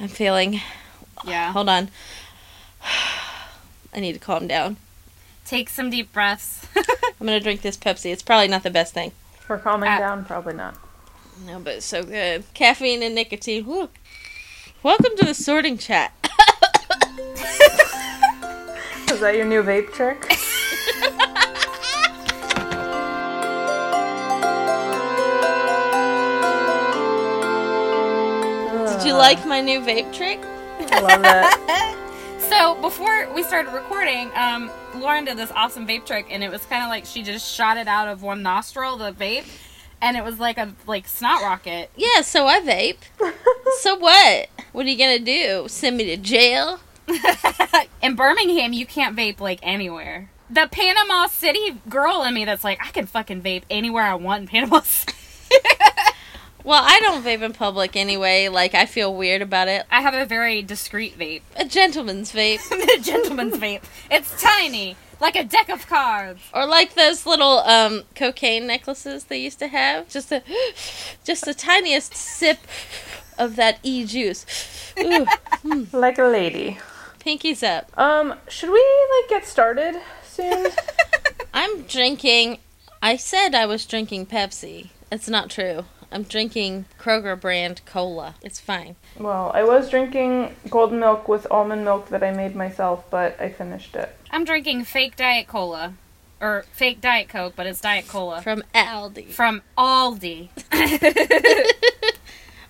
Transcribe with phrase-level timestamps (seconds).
[0.00, 0.60] I'm feeling.
[1.26, 1.52] Yeah.
[1.52, 1.90] Hold on.
[3.94, 4.76] I need to calm down.
[5.46, 6.66] Take some deep breaths.
[6.76, 8.12] I'm gonna drink this Pepsi.
[8.12, 9.12] It's probably not the best thing.
[9.40, 10.76] For calming Uh, down, probably not.
[11.46, 12.44] No, but it's so good.
[12.54, 13.64] Caffeine and nicotine.
[13.64, 13.88] Whew.
[14.82, 16.12] Welcome to the sorting chat.
[19.10, 20.35] Is that your new vape trick?
[29.06, 30.40] You like my new vape trick?
[30.90, 32.40] I love it.
[32.50, 36.64] so before we started recording, um, Lauren did this awesome vape trick, and it was
[36.66, 39.46] kind of like she just shot it out of one nostril, the vape,
[40.02, 41.90] and it was like a like snot rocket.
[41.96, 42.98] Yeah, so I vape.
[43.78, 44.48] so what?
[44.72, 45.66] What are you gonna do?
[45.68, 46.80] Send me to jail?
[48.02, 50.30] in Birmingham, you can't vape like anywhere.
[50.50, 54.42] The Panama City girl in me that's like, I can fucking vape anywhere I want
[54.42, 55.12] in Panama City.
[56.66, 58.48] Well, I don't vape in public anyway.
[58.48, 59.86] Like, I feel weird about it.
[59.88, 61.42] I have a very discreet vape.
[61.54, 62.58] A gentleman's vape.
[62.68, 63.82] the gentleman's vape.
[64.10, 66.40] It's tiny, like a deck of cards.
[66.52, 70.08] Or like those little um, cocaine necklaces they used to have.
[70.08, 70.42] Just a,
[71.24, 72.58] just the tiniest sip
[73.38, 74.44] of that e juice.
[74.98, 75.24] Ooh,
[75.92, 76.78] Like a lady.
[77.20, 77.96] pinkies up.
[77.96, 78.84] Um, should we
[79.20, 80.66] like get started soon?
[81.54, 82.58] I'm drinking.
[83.00, 84.88] I said I was drinking Pepsi.
[85.12, 85.84] It's not true.
[86.12, 88.34] I'm drinking Kroger brand cola.
[88.42, 88.96] It's fine.
[89.18, 93.48] well, I was drinking golden milk with almond milk that I made myself, but I
[93.50, 94.14] finished it.
[94.30, 95.94] I'm drinking fake Diet Cola.
[96.40, 98.42] Or fake Diet Coke, but it's Diet Cola.
[98.42, 99.30] From Aldi.
[99.30, 100.50] From Aldi.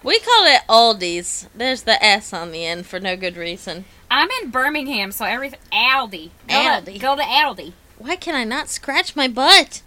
[0.07, 1.49] We call it Aldi's.
[1.53, 3.87] There's the S on the end for no good reason.
[4.09, 5.59] I'm in Birmingham, so everything.
[5.73, 6.31] Aldi.
[6.47, 6.85] Go Aldi.
[6.93, 7.73] To, go to Aldi.
[7.99, 9.83] Why can I not scratch my butt?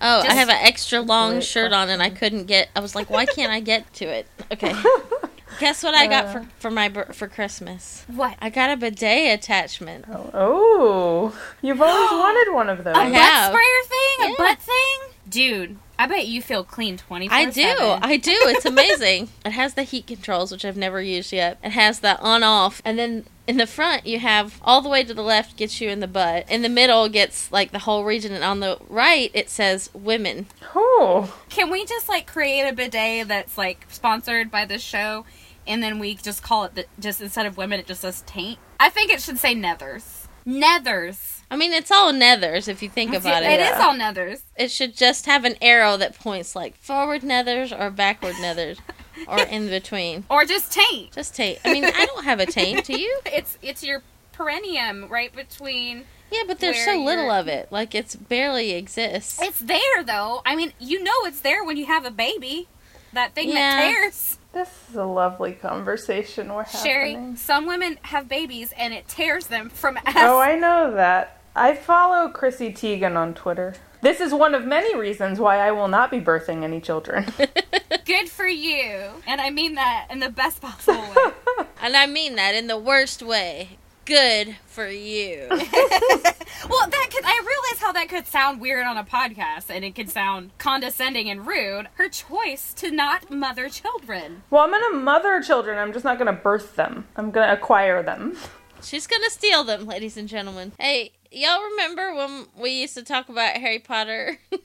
[0.00, 2.70] Oh, I have an extra long Great shirt on and I couldn't get.
[2.74, 4.26] I was like, why can't I get to it?
[4.52, 4.74] Okay.
[5.58, 6.32] Guess what I got Uh.
[6.32, 8.04] for for my for Christmas?
[8.08, 8.36] What?
[8.40, 10.06] I got a bidet attachment.
[10.10, 11.38] Oh, oh.
[11.60, 12.96] you've always wanted one of those.
[12.96, 13.52] A I butt have.
[13.52, 14.16] sprayer thing?
[14.20, 14.34] Yeah.
[14.34, 14.98] A butt thing?
[15.28, 17.62] Dude, I bet you feel clean 24 I do.
[17.78, 18.32] I do.
[18.34, 19.28] It's amazing.
[19.44, 21.58] it has the heat controls, which I've never used yet.
[21.62, 22.80] It has the on off.
[22.84, 25.88] And then in the front, you have all the way to the left gets you
[25.90, 26.48] in the butt.
[26.48, 28.32] In the middle gets like the whole region.
[28.32, 30.46] And on the right, it says women.
[30.76, 35.24] Oh, Can we just like create a bidet that's like sponsored by this show
[35.66, 38.60] and then we just call it the, just instead of women it just says taint?
[38.78, 40.28] I think it should say nethers.
[40.46, 41.40] Nethers.
[41.50, 43.60] I mean, it's all nethers if you think about It it.
[43.60, 44.42] is all nethers.
[44.56, 48.78] It should just have an arrow that points like forward nethers or backward nethers
[49.28, 50.24] or in between.
[50.30, 51.12] Or just taint.
[51.12, 51.58] Just taint.
[51.64, 52.84] I mean, I don't have a taint.
[52.84, 53.20] Do you?
[53.26, 57.70] It's it's your perineum right between Yeah, but there's so little you're- of it.
[57.70, 59.40] Like it's barely exists.
[59.42, 60.42] It's there though.
[60.46, 62.68] I mean, you know it's there when you have a baby.
[63.12, 63.54] That thing Yeah.
[63.80, 64.38] that tears.
[64.52, 66.80] this is a lovely conversation we're having.
[66.80, 70.14] Sherry, some women have babies and it tears them from ass.
[70.16, 71.40] Oh, I know that.
[71.56, 73.74] I follow Chrissy Teigen on Twitter.
[74.02, 77.26] This is one of many reasons why I will not be birthing any children.
[78.06, 79.10] Good for you.
[79.26, 81.00] And I mean that in the best possible
[81.58, 81.66] way.
[81.82, 83.78] And I mean that in the worst way.
[84.06, 85.46] Good for you.
[85.50, 89.94] well, that could I realize how that could sound weird on a podcast and it
[89.94, 91.88] could sound condescending and rude.
[91.94, 94.42] Her choice to not mother children.
[94.50, 95.78] well, I'm gonna mother children.
[95.78, 97.06] I'm just not gonna birth them.
[97.16, 98.36] I'm gonna acquire them.
[98.82, 100.72] She's gonna steal them, ladies and gentlemen.
[100.78, 104.38] Hey, y'all remember when we used to talk about Harry Potter?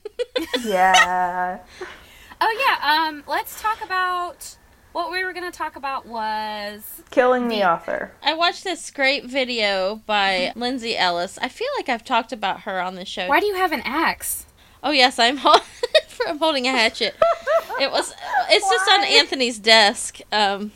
[0.64, 1.60] Yeah.
[2.40, 4.56] Oh yeah, um let's talk about
[4.92, 8.12] what we were going to talk about was Killing the author.
[8.22, 11.38] I watched this great video by Lindsay Ellis.
[11.38, 13.28] I feel like I've talked about her on the show.
[13.28, 14.46] Why do you have an axe?
[14.82, 15.38] Oh yes, I'm,
[16.26, 17.14] I'm holding a hatchet.
[17.78, 18.14] It was.
[18.48, 20.20] It's just on Anthony's desk.
[20.32, 20.72] Um.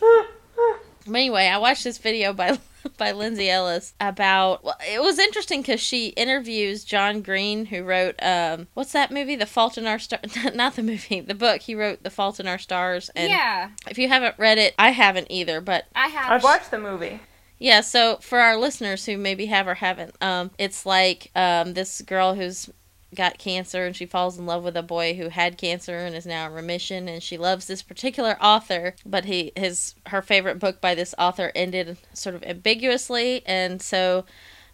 [1.06, 2.58] anyway, I watched this video by
[2.96, 4.64] by Lindsay Ellis about.
[4.64, 9.36] Well, it was interesting because she interviews John Green, who wrote um, what's that movie,
[9.36, 10.20] The Fault in Our Star
[10.54, 11.60] Not the movie, the book.
[11.62, 13.10] He wrote The Fault in Our Stars.
[13.14, 15.60] And yeah, if you haven't read it, I haven't either.
[15.60, 16.30] But I have.
[16.32, 17.20] I've watched the movie.
[17.58, 22.00] yeah, so for our listeners who maybe have or haven't, um, it's like um, this
[22.02, 22.70] girl who's
[23.14, 26.26] got cancer and she falls in love with a boy who had cancer and is
[26.26, 30.80] now in remission and she loves this particular author but he his her favorite book
[30.80, 34.24] by this author ended sort of ambiguously and so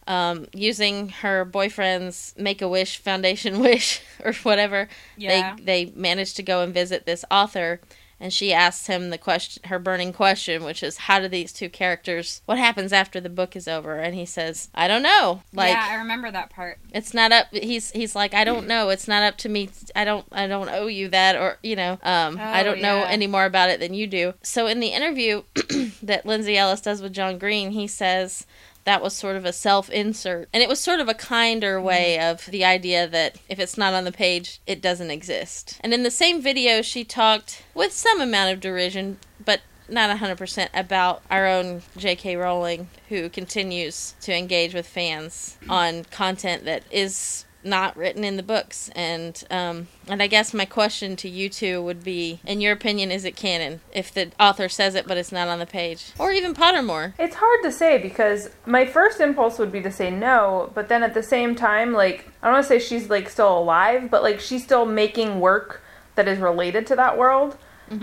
[0.08, 5.56] um, using her boyfriend's make a wish foundation wish or whatever Yeah.
[5.56, 7.80] they they managed to go and visit this author
[8.18, 11.68] and she asks him the question her burning question which is how do these two
[11.68, 13.96] characters what happens after the book is over?
[13.96, 15.42] And he says i don't know.
[15.52, 16.78] Like yeah, I remember that part.
[16.92, 18.88] it's not up he's he's like i don't know.
[18.88, 19.68] It's not up to me.
[19.94, 23.02] I don't i don't owe you that or you know um i Oh, don't know
[23.04, 24.34] any more about it than you do.
[24.42, 25.42] So in the interview
[26.02, 28.46] that lindsay ellis does with john green he says
[28.86, 30.48] that was sort of a self insert.
[30.54, 31.86] And it was sort of a kinder mm-hmm.
[31.86, 35.78] way of the idea that if it's not on the page, it doesn't exist.
[35.80, 40.68] And in the same video, she talked with some amount of derision, but not 100%
[40.72, 42.36] about our own J.K.
[42.36, 48.42] Rowling, who continues to engage with fans on content that is not written in the
[48.42, 48.90] books.
[48.94, 53.10] And um, and I guess my question to you two would be, in your opinion,
[53.10, 56.32] is it canon if the author says it but it's not on the page, or
[56.32, 57.14] even Pottermore?
[57.18, 61.02] It's hard to say because my first impulse would be to say no, but then
[61.02, 64.22] at the same time, like, I don't want to say she's, like, still alive, but,
[64.22, 65.82] like, she's still making work
[66.14, 67.56] that is related to that world.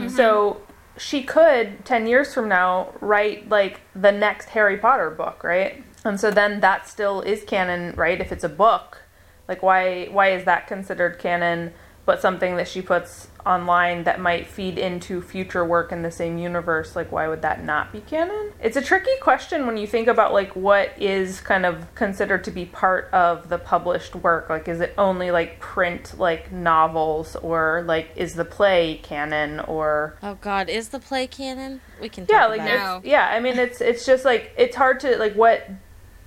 [0.08, 0.62] So
[0.98, 5.84] she could, 10 years from now, write, like, the next Harry Potter book, right?
[6.06, 8.20] And so then that still is canon, right?
[8.20, 9.04] If it's a book.
[9.48, 11.74] Like, why, why is that considered canon,
[12.06, 16.38] but something that she puts online that might feed into future work in the same
[16.38, 20.08] universe like why would that not be canon it's a tricky question when you think
[20.08, 24.70] about like what is kind of considered to be part of the published work like
[24.70, 30.36] is it only like print like novels or like is the play canon or Oh
[30.36, 31.82] God, is the play canon?
[32.00, 32.98] We can yeah like about No.
[33.04, 33.12] it.
[33.12, 35.70] yeah i mean it's it's just like it's hard to like what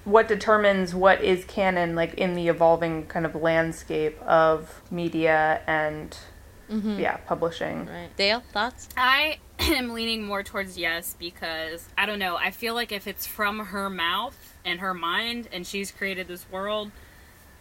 [0.06, 6.16] what determines what is canon like in the evolving kind of landscape of media and
[6.70, 6.98] Mhm.
[6.98, 8.08] yeah publishing Right.
[8.16, 8.88] Dale, thoughts?
[8.96, 12.36] I am leaning more towards yes because I don't know.
[12.36, 16.44] I feel like if it's from her mouth and her mind, and she's created this
[16.50, 16.90] world,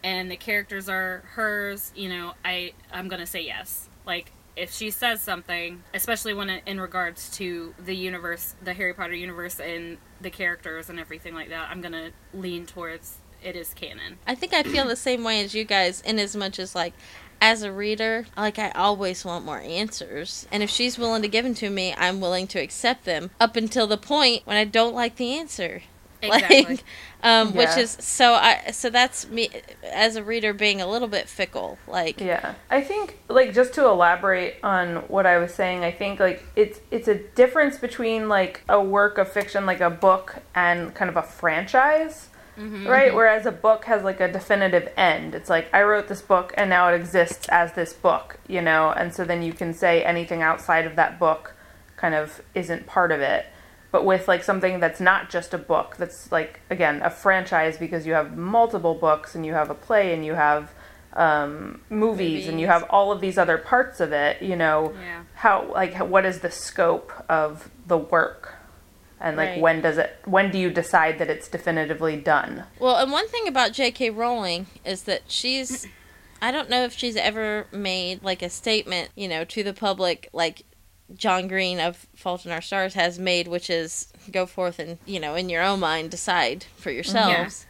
[0.03, 3.89] and the characters are hers, you know, I I'm gonna say yes.
[4.07, 8.93] Like if she says something, especially when it, in regards to the universe, the Harry
[8.93, 13.73] Potter universe, and the characters and everything like that, I'm gonna lean towards it is
[13.73, 14.17] canon.
[14.25, 16.93] I think I feel the same way as you guys, in as much as like,
[17.41, 21.43] as a reader, like I always want more answers, and if she's willing to give
[21.43, 24.95] them to me, I'm willing to accept them up until the point when I don't
[24.95, 25.83] like the answer.
[26.25, 26.65] Exactly.
[26.65, 26.83] Like,
[27.23, 29.49] um, which is so I so that's me
[29.83, 31.77] as a reader being a little bit fickle.
[31.87, 32.53] Like, Yeah.
[32.69, 36.79] I think like just to elaborate on what I was saying, I think like it's
[36.91, 41.17] it's a difference between like a work of fiction like a book and kind of
[41.17, 42.29] a franchise.
[42.87, 43.13] Right?
[43.13, 45.35] Whereas a book has like a definitive end.
[45.35, 48.91] It's like I wrote this book and now it exists as this book, you know,
[48.91, 51.53] and so then you can say anything outside of that book
[51.97, 53.45] kind of isn't part of it.
[53.95, 58.05] But with like something that's not just a book, that's like again a franchise because
[58.05, 60.73] you have multiple books and you have a play and you have
[61.13, 64.41] um, movies, and you have all of these other parts of it.
[64.41, 65.23] You know Yeah.
[65.35, 68.55] how like what is the scope of the work,
[69.21, 69.61] and like Right.
[69.61, 72.65] when does it when do you decide that it's definitively done?
[72.79, 74.09] Well, and one thing about J.K.
[74.09, 75.87] Rowling is that she's.
[76.41, 80.27] I don't know if she's ever made like a statement, you know, to the public
[80.33, 80.63] like
[81.13, 85.19] John Green of Fault in Our Stars has made, which is go forth and, you
[85.19, 87.65] know, in your own mind decide for yourselves.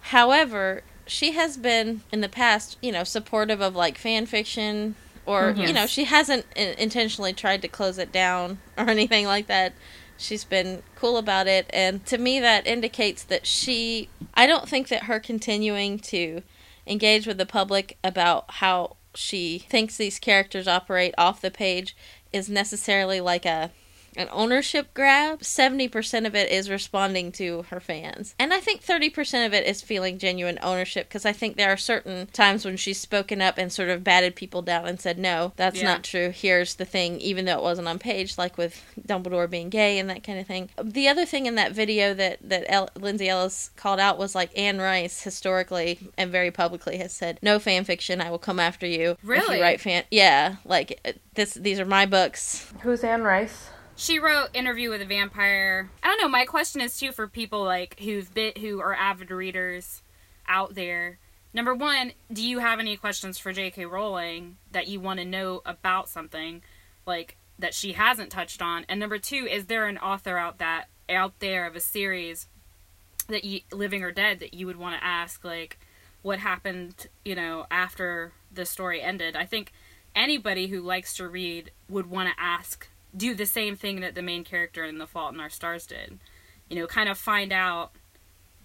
[0.00, 4.96] However, she has been in the past, you know, supportive of like fan fiction
[5.26, 5.62] or, mm-hmm.
[5.62, 9.72] you know, she hasn't in- intentionally tried to close it down or anything like that.
[10.16, 11.66] She's been cool about it.
[11.70, 16.42] And to me, that indicates that she, I don't think that her continuing to
[16.86, 21.96] engage with the public about how she thinks these characters operate off the page
[22.34, 23.70] is necessarily like a
[24.16, 25.40] an ownership grab.
[25.40, 28.34] 70% of it is responding to her fans.
[28.38, 31.76] And I think 30% of it is feeling genuine ownership because I think there are
[31.76, 35.52] certain times when she's spoken up and sort of batted people down and said, no,
[35.56, 35.84] that's Yeah.
[35.84, 36.30] not true.
[36.30, 40.08] Here's the thing, even though it wasn't on page, like with Dumbledore being gay and
[40.10, 40.70] that kind of thing.
[40.82, 44.56] The other thing in that video that, that El- Lindsay Ellis called out was like
[44.58, 48.86] Anne Rice historically and very publicly has said, no fan fiction, I will come after
[48.86, 49.12] you.
[49.12, 49.56] If Really?
[49.56, 51.54] you write fan, yeah, like uh, this.
[51.54, 52.72] These are my books.
[52.80, 53.68] Who's Anne Rice?
[53.96, 55.88] She wrote Interview with a Vampire.
[56.02, 59.30] I don't know, my question is too for people like who've bit who are avid
[59.30, 60.02] readers
[60.48, 61.18] out there.
[61.52, 63.86] Number one, do you have any questions for J.K.
[63.86, 66.62] Rowling that you want to know about something
[67.06, 68.84] like that she hasn't touched on?
[68.88, 72.48] And number two, is there an author out that out there of a series
[73.28, 75.78] that you living or dead that you would want to ask like
[76.22, 79.36] what happened, you know, after the story ended?
[79.36, 79.72] I think
[80.16, 84.22] anybody who likes to read would want to ask do the same thing that the
[84.22, 86.18] main character in The Fault in Our Stars did.
[86.68, 87.92] You know, kind of find out,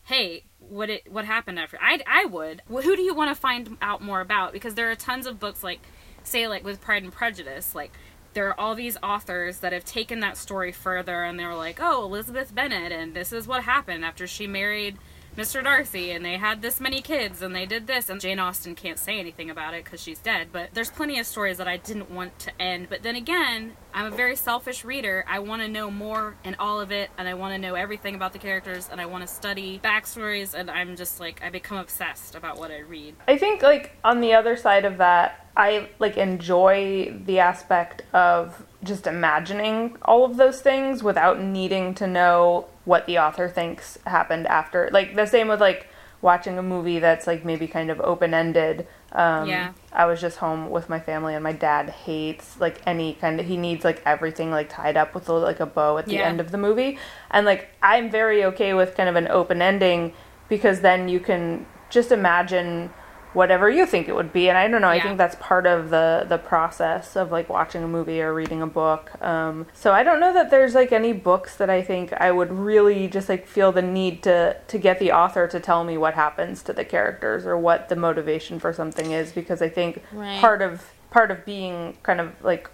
[0.06, 1.78] hey, what it what happened after.
[1.82, 2.62] I I would.
[2.68, 4.54] Who do you want to find out more about?
[4.54, 5.82] Because there are tons of books like,
[6.24, 7.92] say, like with Pride and Prejudice, like
[8.34, 12.04] there are all these authors that have taken that story further and they're like, oh,
[12.06, 14.98] Elizabeth Bennet, and this is what happened after she married
[15.38, 15.64] Mr.
[15.64, 19.00] Darcy, and they had this many kids, and they did this, and Jane Austen can't
[19.00, 20.50] say anything about it because she's dead.
[20.52, 22.88] But there's plenty of stories that I didn't want to end.
[22.90, 25.24] But then again, I'm a very selfish reader.
[25.28, 28.16] I want to know more and all of it, and I want to know everything
[28.16, 31.78] about the characters, and I want to study backstories, and I'm just like, I become
[31.78, 33.16] obsessed about what I read.
[33.28, 38.66] I think like on the other side of that, I like enjoy the aspect of
[38.84, 44.48] just imagining all of those things without needing to know what the author thinks happened
[44.48, 44.90] after.
[44.92, 45.88] Like the same with like
[46.22, 48.88] watching a movie that's like maybe kind of open ended.
[49.12, 49.74] Um, Yeah.
[49.94, 53.46] I was just home with my family, and my dad hates like any kind of.
[53.46, 56.28] He needs like everything like tied up with like a bow at the Yeah.
[56.30, 56.98] end of the movie,
[57.30, 60.14] and like I'm very okay with kind of an open ending
[60.48, 62.92] because then you can just imagine
[63.34, 65.90] whatever you think it would be and i don't know i think that's part of
[65.92, 70.02] the the process of like watching a movie or reading a book um, so i
[70.04, 73.46] don't know that there's like any books that i think i would really just like
[73.46, 76.84] feel the need to to get the author to tell me what happens to the
[76.84, 80.40] characters or what the motivation for something is because i think Right.
[80.42, 82.70] part of part of being kind of like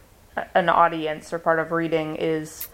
[0.54, 2.68] an audience or part of reading is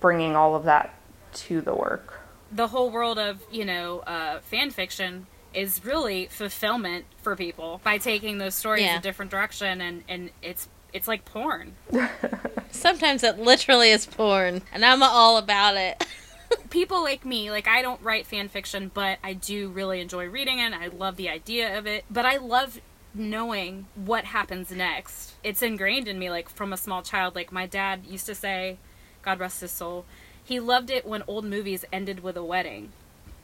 [0.00, 0.94] bringing all of that
[1.34, 2.20] to the work
[2.50, 7.98] the whole world of you know uh, fan fiction is really fulfillment for people by
[7.98, 8.98] taking those stories Yeah.
[8.98, 11.74] a different direction and and it's it's like porn.
[12.70, 16.04] Sometimes it literally is porn, and I'm all about it.
[16.68, 20.58] people like me like i don't write fan fiction but i do really enjoy reading
[20.58, 22.04] it i love the idea of it.
[22.10, 22.78] But i love
[23.14, 25.34] knowing what happens next.
[25.44, 27.34] It's ingrained in me like from a small child.
[27.34, 28.78] Like my dad used to say
[29.22, 30.04] god rest his soul
[30.44, 32.92] he loved it when old movies ended with a wedding.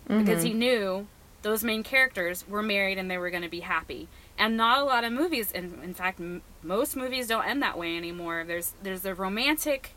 [0.07, 0.59] Because he mm-hmm.
[0.59, 1.07] knew
[1.49, 4.07] those main characters were married and they were going to be happy.
[4.37, 7.79] And not a lot of movies, and in fact, m- most movies don't end that
[7.79, 8.45] way anymore.
[8.47, 9.93] There's there's a romantic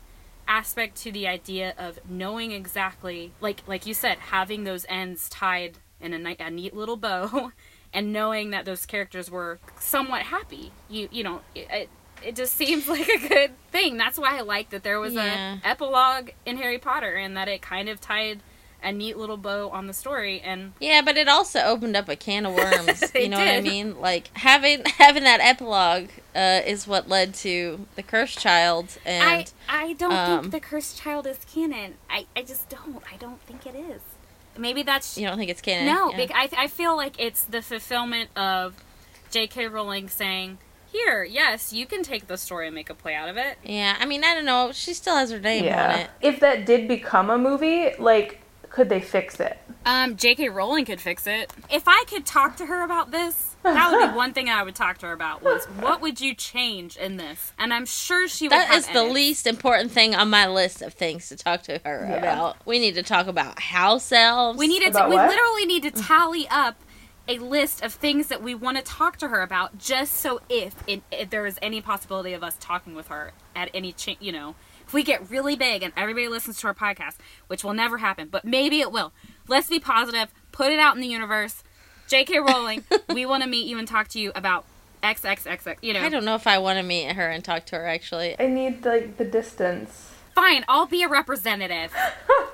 [0.48, 5.78] aspect to the idea of knowing exactly, like like you said, having those ends tied
[6.00, 7.52] in a, ni- a neat little bow,
[7.92, 10.72] and knowing that those characters were somewhat happy.
[10.88, 11.40] You you know.
[11.54, 11.88] It,
[12.24, 13.96] it, just seems like a good thing.
[13.96, 15.58] That's why I like that there was Yeah.
[15.64, 18.40] a epilogue in Harry Potter and that it kind of tied
[18.82, 22.16] a neat little bow on the story and Yeah, but it also opened up a
[22.16, 23.02] can of worms.
[23.14, 24.00] you It know what I mean?
[24.00, 29.46] Like having having that epilogue uh, is what led to the cursed child, and I
[29.68, 31.94] I don't um, think the cursed child is canon.
[32.10, 33.02] I, I just don't.
[33.12, 34.00] I don't think it is.
[34.58, 35.86] Maybe that's you don't think it's canon.
[35.86, 36.10] no.
[36.10, 36.16] Yeah.
[36.18, 38.82] bec- I I feel like it's the fulfillment of
[39.30, 39.68] J.K.
[39.68, 40.58] Rowling saying,
[40.90, 43.96] "Here, yes, you can take the story and make a play out of it." yeah,
[43.98, 44.70] I mean, I don't know.
[44.72, 46.10] She still has her name on it.
[46.20, 48.41] if that did become a movie like
[48.72, 50.48] could they fix it Um, J.K.
[50.48, 51.52] Rowling could fix it.
[51.70, 54.74] If I could talk to her about this, that would be one thing I would
[54.74, 55.42] talk to her about.
[55.42, 57.52] Was what would you change in this?
[57.58, 58.52] And I'm sure she would.
[58.52, 59.14] That have is the edits.
[59.14, 62.16] least important thing on my list of things to talk to her Yeah.
[62.16, 62.56] about.
[62.66, 64.58] We need to talk about house elves.
[64.58, 65.28] We needed to, About we what?
[65.28, 66.76] literally need to tally up
[67.28, 70.74] a list of things that we want to talk to her about just so if,
[70.88, 74.32] it, if there is any possibility of us talking with her at any cha- you
[74.32, 74.54] know
[74.86, 78.28] if we get really big and everybody listens to our podcast which will never happen
[78.30, 79.12] but maybe it will
[79.48, 80.28] let's be positive.
[80.52, 81.62] Put it out in the universe.
[82.08, 84.64] Jk rowling we want to meet you and talk to you about
[85.02, 86.00] xxxx you know.
[86.00, 87.86] I don't know if I want to meet her and talk to her.
[87.86, 90.10] Actually, i need like the distance.
[90.34, 91.92] Fine i'll be a representative.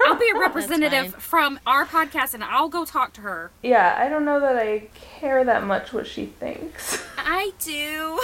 [0.06, 3.50] I'll be a representative from our podcast and i'll go talk to her.
[3.62, 7.04] Yeah i don't know that i care that much what she thinks.
[7.18, 8.20] I do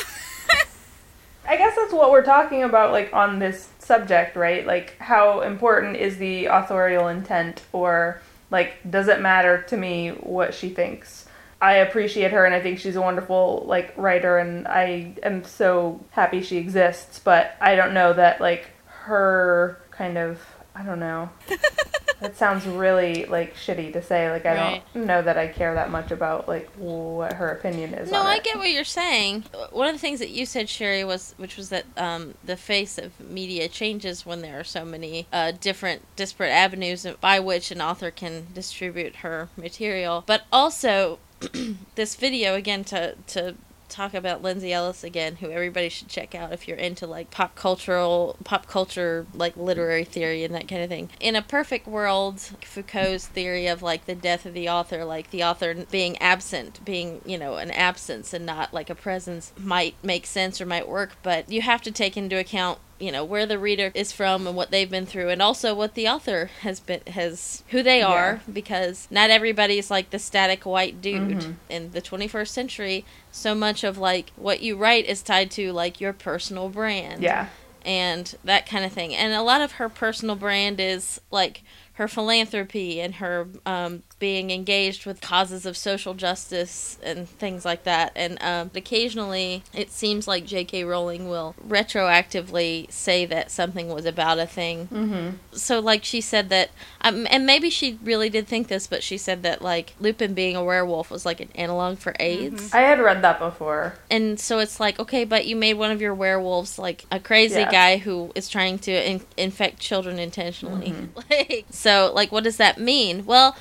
[1.46, 4.66] I guess that's what we're talking about, like on this subject, right?
[4.66, 8.20] Like, how important is the authorial intent, or
[8.50, 11.26] like, does it matter to me what she thinks?
[11.60, 16.04] I appreciate her, and I think she's a wonderful like writer, and I am so
[16.10, 17.18] happy she exists.
[17.18, 20.40] But I don't know that like her kind of
[20.75, 21.31] I don't know.
[22.21, 24.31] that sounds really like shitty to say.
[24.31, 24.83] Like I Right.
[24.95, 28.11] don't know that I care that much about like what her opinion is.
[28.11, 28.45] no, I it.
[28.45, 29.45] get what you're saying.
[29.71, 32.99] One of the things that you said, Sherry, was which was that um, the face
[32.99, 37.81] of media changes when there are so many uh, different, disparate avenues by which an
[37.81, 40.25] author can distribute her material.
[40.26, 41.19] But also,
[41.95, 43.54] this video again to to
[43.88, 47.54] talk about Lindsay Ellis again, who everybody should check out if you're into like pop
[47.54, 51.10] cultural, pop culture, like literary theory and that kind of thing.
[51.20, 55.44] In a perfect world, Foucault's theory of like the death of the author, like the
[55.44, 60.26] author being absent, being, you know, an absence and not like a presence might make
[60.26, 63.58] sense or might work, but you have to take into account you know where the
[63.58, 67.00] reader is from and what they've been through and also what the author has been
[67.08, 72.48] has who they are because not everybody's like the static white dude in the 21st
[72.48, 77.22] century so much of like what you write is tied to like your personal brand
[77.22, 77.48] Yeah.
[77.84, 79.14] and that kind of thing.
[79.14, 81.62] And a lot of her personal brand is like
[81.94, 87.85] her philanthropy and her um, being engaged with causes of social justice and things like
[87.85, 88.11] that.
[88.16, 90.85] And um, occasionally, it seems like J.K.
[90.85, 94.88] Rowling will retroactively say that something was about a thing.
[94.88, 95.37] Mm-hmm.
[95.52, 96.71] So, like, she said that,
[97.02, 100.57] um, and maybe she really did think this, but she said that, like, Lupin being
[100.57, 102.73] a werewolf was like an analog for AIDS.
[102.73, 103.97] I had read that before.
[104.11, 107.61] And so it's like, okay, but you made one of your werewolves like a crazy
[107.61, 107.71] Yeah.
[107.71, 110.93] guy who is trying to in- infect children intentionally.
[110.93, 111.19] Mm-hmm.
[111.31, 113.26] like, so, like, what does that mean?
[113.26, 113.54] Well,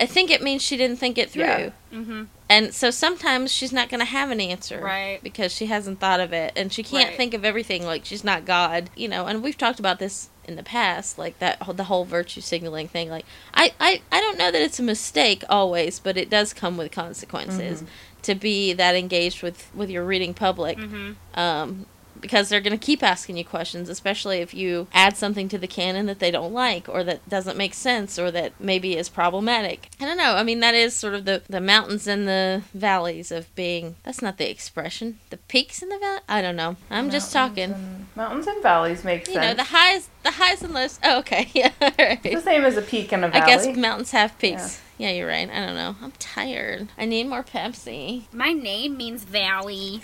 [0.00, 1.42] I think it means she didn't think it through.
[1.42, 1.70] Yeah.
[1.92, 2.24] Mm-hmm.
[2.48, 4.80] And so sometimes she's not going to have an answer.
[4.80, 5.20] Right.
[5.22, 6.52] Because she hasn't thought of it.
[6.56, 7.16] And she can't Right.
[7.16, 7.84] think of everything.
[7.84, 8.90] Like, she's not God.
[8.96, 11.18] You know, and we've talked about this in the past.
[11.18, 13.10] Like, that the whole virtue signaling thing.
[13.10, 16.76] Like, I, I, I don't know that it's a mistake always, but it does come
[16.76, 17.84] with consequences
[18.22, 20.78] to be that engaged with, with your reading public.
[20.78, 21.38] Mm-hmm.
[21.38, 21.86] Um,
[22.20, 25.66] because they're going to keep asking you questions, especially if you add something to the
[25.66, 29.88] canon that they don't like or that doesn't make sense or that maybe is problematic.
[30.00, 30.34] I don't know.
[30.34, 33.96] I mean, that is sort of the, the mountains and the valleys of being.
[34.04, 35.18] That's not the expression.
[35.30, 36.20] The peaks and the valley.
[36.28, 36.76] I don't know.
[36.90, 37.72] I'm just talking.
[37.72, 39.46] and- mountains and valleys make You sense.
[39.46, 40.98] know, the highs, the highs and lows.
[41.04, 41.70] Oh, okay, yeah.
[41.80, 42.22] all right.
[42.22, 43.42] the same as a peak and a valley.
[43.42, 44.80] I guess mountains have peaks.
[44.80, 44.86] Yeah.
[45.08, 45.48] You're right.
[45.50, 45.96] I don't know.
[46.02, 46.88] I'm tired.
[46.98, 48.24] I need more Pepsi.
[48.32, 50.02] My name means Valley.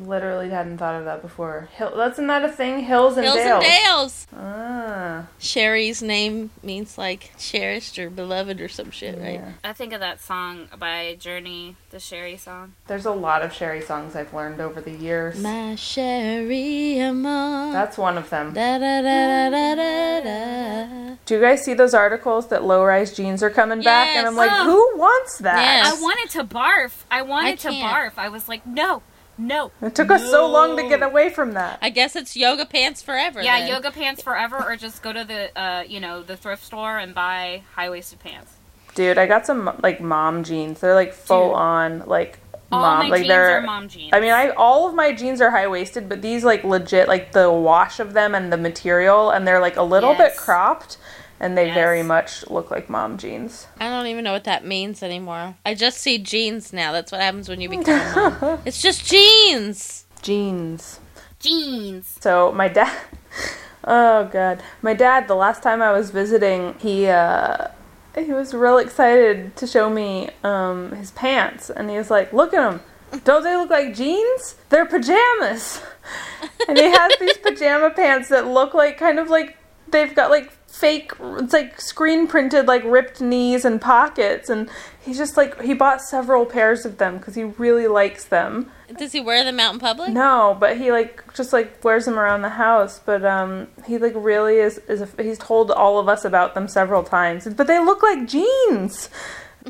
[0.00, 1.68] Literally hadn't thought of that before.
[1.74, 2.84] Hill, that's not a thing.
[2.84, 3.36] Hills and Dales.
[3.38, 3.64] Hills dales.
[3.64, 4.26] and Dales.
[4.36, 9.34] Ah, Sherry's name means like cherished or beloved or some shit, right?
[9.40, 9.52] yeah.
[9.64, 12.74] I think of that song by Journey, the Sherry song.
[12.86, 15.40] There's a lot of Sherry songs I've learned over the years.
[15.40, 17.72] My Cherie Amour.
[17.72, 18.52] That's one of them.
[18.52, 21.07] Da, da, da, da, da, da.
[21.28, 24.16] Do you guys see those articles that low-rise jeans are coming back?
[24.16, 24.64] And I'm like, Yes.
[24.64, 25.58] who wants that?
[25.60, 25.94] Yes.
[25.94, 27.04] I wanted to barf.
[27.10, 28.12] I wanted I to barf.
[28.16, 29.02] I was like, no,
[29.36, 29.70] no.
[29.82, 31.80] It took us so long to get away from that.
[31.82, 33.42] I guess it's yoga pants forever.
[33.42, 33.68] Yeah, then.
[33.68, 37.14] yoga pants forever, or just go to the, uh, you know, the thrift store and
[37.14, 38.54] buy high waisted pants.
[38.94, 40.80] Dude, I got some like mom jeans.
[40.80, 42.38] They're like full on like
[42.72, 42.98] All mom.
[43.00, 44.10] my like jeans they're are mom jeans.
[44.14, 47.32] I mean, I all of my jeans are high waisted, but these like legit like
[47.32, 50.96] the wash of them and the material, and they're like a little bit cropped,
[51.40, 51.74] and they Yes.
[51.74, 53.66] very much look like mom jeans.
[53.80, 55.56] I don't even know what that means anymore.
[55.64, 56.92] I just see jeans now.
[56.92, 58.58] That's what happens when you become a mom.
[58.66, 60.04] It's just jeans.
[60.22, 61.00] Jeans.
[61.40, 62.16] jeans.
[62.20, 62.92] So my dad.
[63.84, 65.28] Oh god, my dad.
[65.28, 67.68] The last time I was visiting, he uh,
[68.14, 72.52] he was real excited to show me um his pants, and he was like, "Look
[72.52, 72.80] at them."
[73.24, 74.56] Don't they look like jeans?
[74.68, 75.80] They're pajamas.
[76.68, 79.56] and he has these pajama pants that look like kind of like
[79.90, 84.68] they've got like fake it's like screen printed like ripped knees and pockets and
[85.00, 88.70] he's just like he bought several pairs of them cuz he really likes them.
[88.96, 90.10] Does he wear them out in public?
[90.10, 93.00] No, but he like just like wears them around the house.
[93.04, 96.68] But um, he like really is is a, he's told all of us about them
[96.68, 97.46] several times.
[97.46, 99.10] But they look like jeans.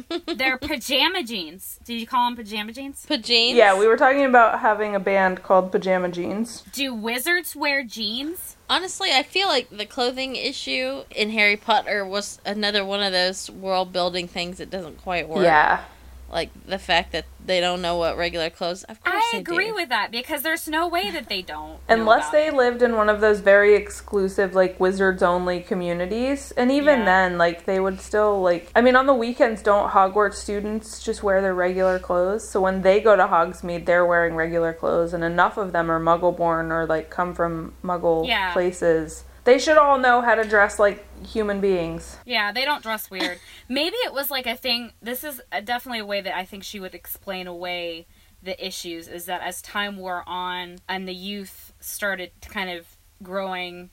[0.36, 1.80] They're pajama jeans.
[1.84, 3.04] Did you call them pajama jeans?
[3.08, 3.54] Pajeans?
[3.54, 6.62] Yeah, we were talking about having a band called Pajama Jeans.
[6.72, 8.56] Do wizards wear jeans?
[8.70, 13.50] Honestly, I feel like the clothing issue in Harry Potter was another one of those
[13.50, 15.44] world building things that doesn't quite work.
[15.44, 15.84] Yeah,
[16.30, 18.84] Like the fact that they don't know what regular clothes.
[18.84, 19.74] Of course I they agree do.
[19.76, 21.78] with that because there's no way that they don't.
[21.88, 22.54] unless about they it.
[22.54, 27.04] lived in one of those very exclusive like wizards only communities, and even Yeah.
[27.06, 28.70] then, like they would still like.
[28.76, 32.50] I mean, on the weekends, don't Hogwarts students just wear their regular clothes?
[32.50, 35.98] So when they go to Hogsmeade, they're wearing regular clothes, and enough of them are
[36.00, 38.52] Muggle-born or like come from Muggle Yeah.
[38.52, 39.24] places.
[39.48, 42.18] They should all know how to dress like human beings.
[42.26, 43.38] Yeah, they don't dress weird.
[43.70, 44.92] Maybe it was like a thing.
[45.00, 48.06] This is a, definitely a way that I think she would explain away
[48.42, 53.88] the issues is that as time wore on and the youth started kind of growing,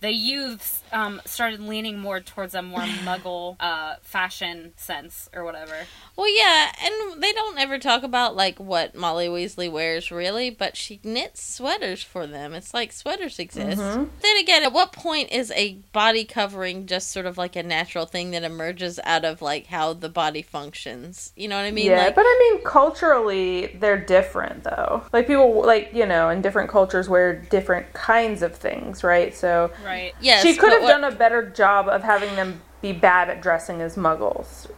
[0.00, 5.74] the youths um, started leaning more towards a more muggle uh, fashion sense or whatever.
[6.16, 10.76] Well, yeah, and they don't ever talk about like what Molly Weasley wears really, but
[10.76, 12.54] she knits sweaters for them.
[12.54, 13.80] It's like sweaters exist.
[13.80, 14.08] Mhm.
[14.22, 18.06] Then again, at what point is a body covering just sort of like a natural
[18.06, 21.32] thing that emerges out of like how the body functions?
[21.36, 21.86] You know what I mean?
[21.86, 25.02] yeah, like, but I mean, culturally, they're different, though.
[25.12, 29.34] Like, people, like, you know, in different cultures wear different kinds of things, right?
[29.34, 29.87] So, Right.
[30.20, 33.40] Yes, she could have what- done a better job of having them be bad at
[33.42, 34.70] dressing as muggles.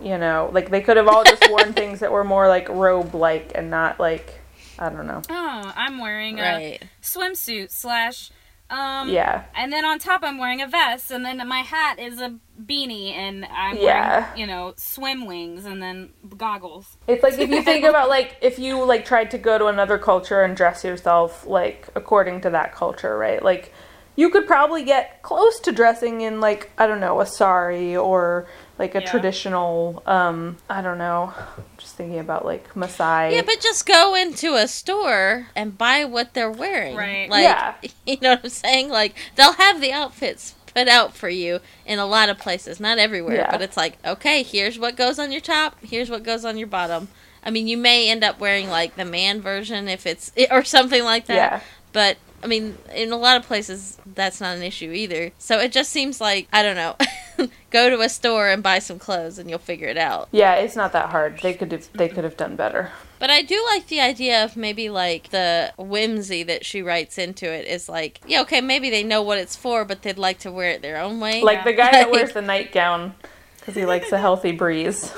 [0.00, 3.14] You know, like, they could have all just worn things that were more, like, robe
[3.14, 4.40] like and not, like,
[4.78, 5.20] I don't know.
[5.28, 8.30] Oh, I'm wearing a swimsuit slash
[8.70, 9.42] Um, Yeah.
[9.56, 13.12] And then on top, I'm wearing a vest, and then my hat is a beanie,
[13.12, 14.20] and I'm Yeah.
[14.20, 16.96] wearing, you know, swim wings, and then goggles.
[17.08, 19.98] It's like if you think about like if you like tried to go to another
[19.98, 23.42] culture and dress yourself like according to that culture, right?
[23.42, 23.72] Like
[24.20, 28.46] you could probably get close to dressing in like I don't know, a sari or
[28.78, 29.10] like a Yeah.
[29.10, 31.32] traditional um I don't know.
[31.78, 33.32] Just thinking about like Maasai.
[33.32, 36.96] Yeah, but just go into a store and buy what they're wearing.
[36.96, 37.28] Right.
[37.30, 37.74] Like, Yeah.
[38.06, 38.88] You know what I'm saying?
[38.90, 42.98] Like, they'll have the outfits put out for you in a lot of places, not
[42.98, 43.50] everywhere, Yeah.
[43.50, 46.68] but it's like, okay, here's what goes on your top, here's what goes on your
[46.68, 47.08] bottom.
[47.42, 51.02] I mean, you may end up wearing like the man version if it's or something
[51.04, 51.34] like that.
[51.34, 51.60] Yeah.
[51.92, 55.32] But I mean, in a lot of places, that's not an issue either.
[55.38, 56.96] So it just seems like I don't know.
[57.70, 60.28] Go to a store and buy some clothes, and you'll figure it out.
[60.32, 61.40] Yeah, it's not that hard.
[61.42, 62.90] They could have they could have done better.
[63.18, 67.46] But I do like the idea of maybe like the whimsy that she writes into
[67.46, 70.50] it is like, yeah, okay, maybe they know what it's for, but they'd like to
[70.50, 71.42] wear it their own way.
[71.42, 73.14] Like the guy that wears the nightgown
[73.58, 75.12] because he likes a healthy breeze.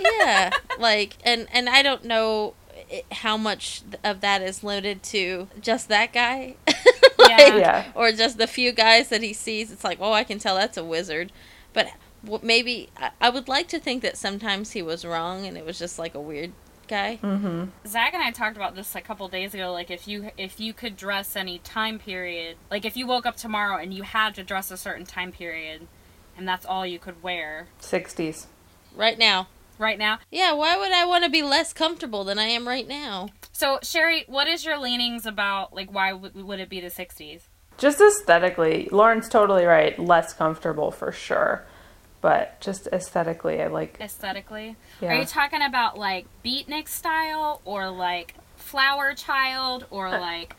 [0.00, 2.54] yeah, like, and and I don't know
[2.92, 6.54] i- how much of that is limited to just that guy.
[7.20, 7.56] Like, Yeah.
[7.56, 7.84] Yeah.
[7.96, 9.72] Or just the few guys that he sees.
[9.72, 11.32] It's like, oh, I can tell that's a wizard.
[11.72, 11.88] But
[12.42, 15.78] maybe I- I would like to think that sometimes he was wrong and it was
[15.80, 16.52] just like a weird
[16.86, 17.18] guy.
[17.22, 17.64] Mm-hmm.
[17.86, 19.72] Zach and I talked about this a couple days ago.
[19.72, 23.36] Like, if you if you could dress any time period, like if you woke up
[23.36, 25.86] tomorrow and you had to dress a certain time period,
[26.36, 28.46] and that's all you could wear Sixties.
[28.94, 29.48] Right now.
[29.78, 30.18] Right now.
[30.30, 33.28] Yeah, why would I want to be less comfortable than I am right now?
[33.52, 35.74] So, Sherry, what is your leanings about?
[35.74, 37.42] Like, why w- would it be the '60s?
[37.76, 39.98] Just aesthetically, Lauren's totally right.
[39.98, 41.64] Less comfortable for sure,
[42.20, 43.98] but just aesthetically, I like.
[44.00, 44.76] aesthetically.
[45.00, 45.12] Yeah.
[45.12, 50.56] Are you talking about like beatnik style or like flower child or Uh, like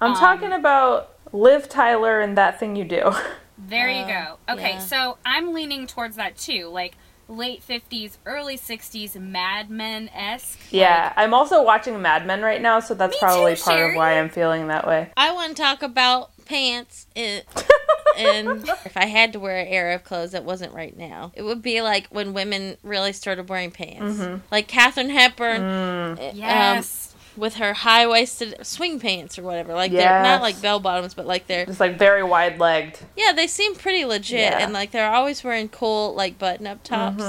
[0.00, 3.12] I'm um, talking about Liv Tyler and that thing you do.
[3.58, 4.54] there you Uh, go.
[4.54, 4.78] Okay, yeah.
[4.78, 6.68] so I'm leaning towards that too.
[6.68, 6.96] Like
[7.30, 10.58] late 50s, early 60s Mad Men esque.
[10.70, 13.90] yeah, I'm also watching Mad Men right now, so that's probably too, part Sherry.
[13.90, 15.10] of why I'm feeling that way.
[15.16, 17.06] I want to talk about pants.
[17.14, 17.44] And,
[18.18, 21.42] and if I had to wear an era of clothes that wasn't right now, it
[21.42, 24.42] would be like when women really started wearing pants.
[24.50, 25.60] Like Katharine Hepburn.
[25.62, 27.09] Mm, um, Yes.
[27.36, 29.72] With her high waisted swing pants or whatever.
[29.74, 32.98] Like they're not like bell bottoms, but like they're just like very wide legged.
[33.16, 34.58] yeah, they seem pretty legit Yeah.
[34.64, 37.22] and like they're always wearing cool like button up tops.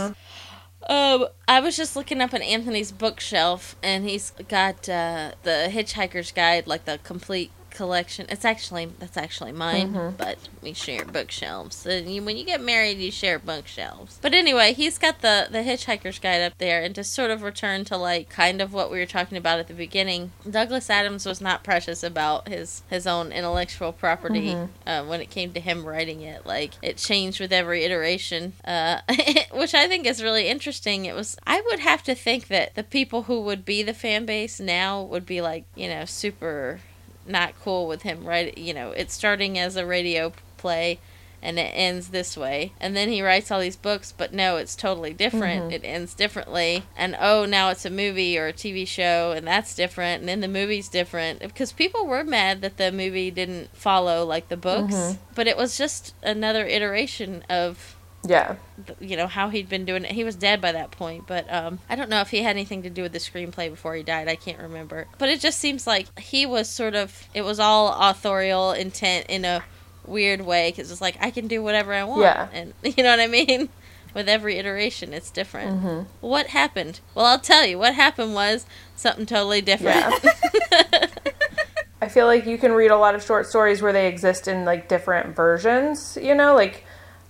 [0.89, 6.31] Um, I was just looking up at Anthony's bookshelf and he's got uh, the Hitchhiker's
[6.31, 8.25] Guide, like the complete collection.
[8.29, 11.85] It's actually that's actually mine, but we share bookshelves.
[11.85, 14.19] And you, when you get married, you share bookshelves.
[14.21, 17.85] But anyway, he's got the the Hitchhiker's Guide up there, and to sort of return
[17.85, 21.41] to like kind of what we were talking about at the beginning, Douglas Adams was
[21.41, 24.55] not precious about his his own intellectual property
[24.85, 26.45] uh, when it came to him writing it.
[26.45, 29.01] Like it changed with every iteration, uh,
[29.53, 31.05] which I think is really interesting.
[31.05, 34.25] It was I would have to think that the people who would be the fan
[34.25, 36.81] base now would be like you know super
[37.25, 38.57] not cool with him right?
[38.57, 40.99] You know it's starting as a radio play
[41.43, 42.71] and it ends this way.
[42.79, 45.63] And then he writes all these books but no it's totally different.
[45.63, 45.71] Mm-hmm.
[45.71, 46.83] It ends differently.
[46.95, 50.21] And oh now it's a movie or a tv show and that's different.
[50.21, 51.39] And then the movie's different.
[51.39, 54.93] Because people were mad that the movie didn't follow like the books.
[54.93, 55.21] Mm-hmm.
[55.33, 58.55] But it was just another iteration of Yeah.
[58.99, 60.11] you know how he'd been doing it.
[60.11, 62.83] He was dead by that point, but um, I don't know if he had anything
[62.83, 64.27] to do with the screenplay before he died.
[64.27, 65.07] I can't remember.
[65.17, 67.27] But it just seems like he was sort of.
[67.33, 69.63] It was all authorial intent in a
[70.05, 72.47] weird way because it's like I can do whatever I want, Yeah.
[72.53, 73.69] and you know what I mean.
[74.13, 76.05] With every iteration, it's different.
[76.19, 76.99] What happened?
[77.15, 77.79] Well, I'll tell you.
[77.79, 78.65] What happened was
[78.97, 80.13] something totally different.
[82.01, 84.65] I feel like you can read a lot of short stories where they exist in
[84.65, 86.53] like different versions, you know?
[86.55, 86.83] Like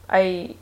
[0.10, 0.56] I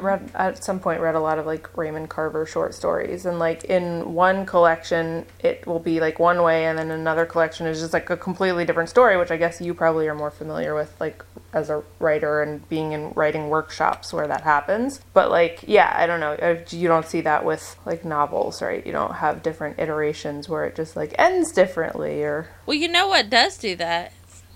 [0.00, 3.62] read at some point read a lot of like Raymond Carver short stories and like
[3.64, 7.92] in one collection it will be like one way and then another collection is just
[7.92, 11.24] like a completely different story, which I guess you probably are more familiar with like
[11.52, 15.00] as a writer and being in writing workshops where that happens.
[15.12, 16.32] But like yeah, I don't know.
[16.32, 18.84] uh, You don't see that with like novels, right?
[18.84, 23.06] You don't have different iterations where it just like ends differently or Well, you know
[23.06, 24.12] what does do that?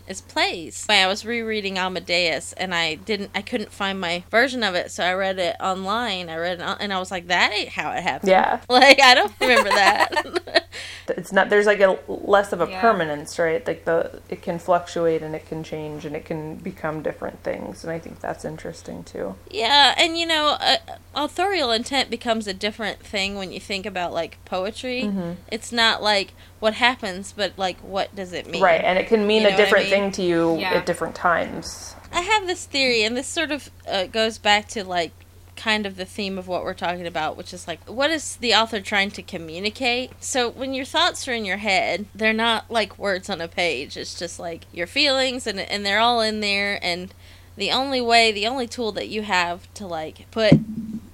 [0.07, 0.85] Is plays.
[0.89, 5.03] I was rereading Amadeus, and I didn't, I couldn't find my version of it, so
[5.03, 6.29] I read it online.
[6.29, 8.61] I read it, on, and I was like, "That ain't how it happened." Yeah.
[8.69, 10.67] Like I don't remember that.
[11.09, 12.81] it's not there's like a less of a Yeah.
[12.81, 13.67] permanence, right?
[13.67, 17.83] Like the it can fluctuate and it can change and it can become different things,
[17.83, 19.37] and I think that's interesting too.
[19.51, 20.77] Yeah, and you know, uh,
[21.15, 25.05] authorial intent becomes a different thing when you think about like poetry.
[25.05, 25.33] Mm-hmm.
[25.51, 28.63] It's not like what happens, but like what does it mean?
[28.63, 29.93] Right, and it can mean You know a what I different mean?
[29.93, 30.71] thing to you Yeah.
[30.77, 31.95] at different times.
[32.11, 35.13] I have this theory, and this sort of uh, goes back to like
[35.57, 38.55] kind of the theme of what we're talking about, which is like, what is the
[38.55, 40.11] author trying to communicate?
[40.21, 43.97] So when your thoughts are in your head, they're not like words on a page.
[43.99, 46.79] It's just like your feelings, and and they're all in there.
[46.83, 47.13] And
[47.57, 50.55] the only way, the only tool that you have to like put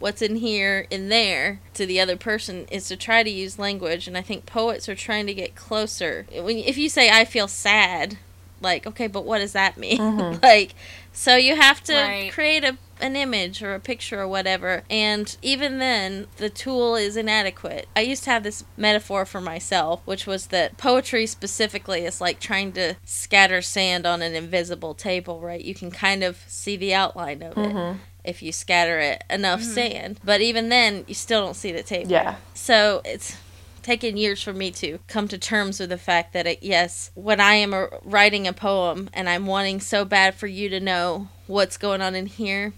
[0.01, 4.09] what's in here in there to the other person is to try to use language.
[4.09, 6.27] And i think poets are trying to get closer.
[6.33, 8.19] When if you say i feel sad
[8.63, 9.99] like okay but what does that mean?
[9.99, 10.41] Mm-hmm.
[10.43, 10.75] Like
[11.13, 12.33] so you have to Right.
[12.33, 14.83] create a an image or a picture or whatever.
[14.91, 17.89] And even then the tool is inadequate.
[17.97, 22.41] I used to have this metaphor for myself which was that poetry specifically is like
[22.41, 25.63] trying to scatter sand on an invisible table right?
[25.65, 27.99] You can kind of see the outline of it mm-hmm.
[28.25, 32.11] If you scatter it enough sand but even then you still don't see the table
[32.11, 32.37] Yeah.
[32.55, 33.37] so it's
[33.83, 37.41] taken years for me to come to terms with the fact that it, yes, when
[37.41, 41.29] I am uh, writing a poem and I'm wanting so bad for you to know
[41.47, 42.75] what's going on in here,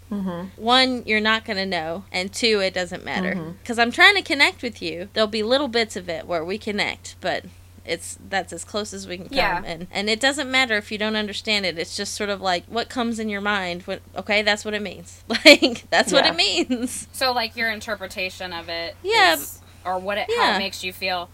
[0.56, 4.22] one, you're not going to know, and two, it doesn't matter because I'm trying to
[4.22, 5.08] connect with you.
[5.12, 7.44] There'll be little bits of it where we connect, but.
[7.84, 9.62] It's that's as close as we can come, Yeah.
[9.64, 11.78] and and it doesn't matter if you don't understand it.
[11.78, 13.82] It's just sort of like what comes in your mind.
[13.82, 15.24] When, okay, that's what it means.
[15.28, 17.08] Like that's what it means.
[17.12, 19.34] So like your interpretation of it, Yeah.
[19.34, 20.54] is- or what it how Yeah.
[20.56, 21.28] it makes you feel.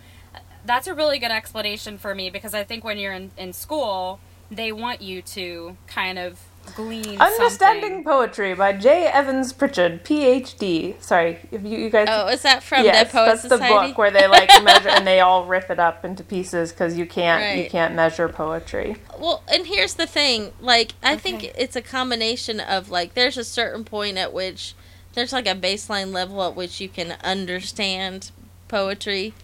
[0.64, 4.18] That's a really good explanation for me because I think when you're in, in school,
[4.50, 6.40] they want you to kind of
[6.74, 8.04] glean Understanding something.
[8.04, 9.06] Poetry by J.
[9.06, 11.00] Evans Pritchard, PhD.
[11.02, 12.08] Sorry, if you, you guys.
[12.10, 15.06] Oh, is that from yes, the Poets that's the book where they like measure and
[15.06, 18.96] they all rip it up into pieces because you can't you can't measure poetry.
[19.18, 20.52] Well, and here's the thing.
[20.60, 24.74] Like, I think it's a combination of like, there's a certain point at which
[25.14, 28.30] there's like a baseline level at which you can understand
[28.68, 29.34] poetry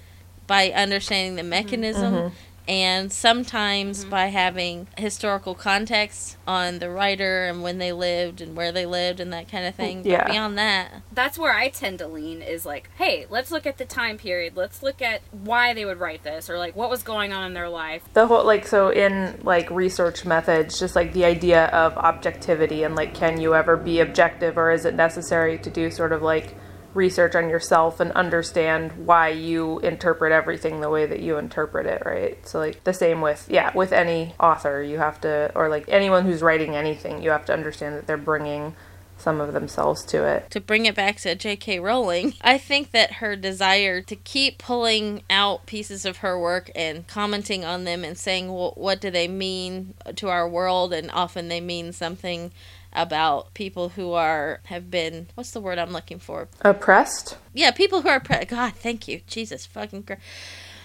[0.46, 1.50] by understanding the mm-hmm.
[1.50, 2.14] mechanism.
[2.14, 2.34] Mm-hmm.
[2.66, 4.11] And sometimes mm-hmm.
[4.11, 9.20] by having historical context on the writer and when they lived and where they lived
[9.20, 10.03] and that kind of thing.
[10.05, 10.24] Yeah.
[10.24, 13.79] But beyond that, That's where I tend to lean is like, hey, let's look at
[13.79, 14.57] the time period.
[14.57, 17.55] Let's look at why they would write this or like what was going on in
[17.55, 18.03] their life.
[18.14, 22.96] The whole like so in like research methods, just like the idea of objectivity and
[22.96, 26.55] like can you ever be objective or is it necessary to do sort of like
[26.94, 32.02] research on yourself and understand why you interpret everything the way that you interpret it,
[32.04, 32.46] right?
[32.46, 36.24] So like the same with yeah, with any author, you have to or like anyone
[36.24, 38.74] who's writing anything, you have to understand that they're bringing
[39.16, 40.50] some of themselves to it.
[40.50, 41.78] to bring it back to J.K.
[41.78, 47.07] Rowling, I think that her desire to keep pulling out pieces of her work and
[47.07, 50.92] commenting on them and saying, well, what do they mean to our world?
[50.92, 52.50] And often they mean something
[52.94, 56.48] about people who are have been what's the word I'm looking for?
[56.62, 57.37] Oppressed?
[57.52, 58.48] Yeah, people who are oppressed.
[58.48, 60.22] God, thank you, Jesus fucking Christ.